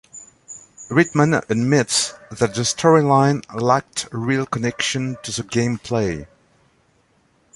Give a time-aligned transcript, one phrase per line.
[0.89, 6.25] Ritman admits that the storyline lacked real connection to the gameplay.